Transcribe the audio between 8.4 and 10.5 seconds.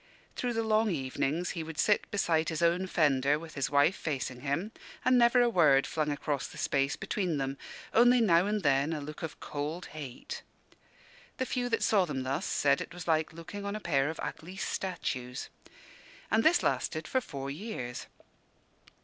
and then a look of cold hate.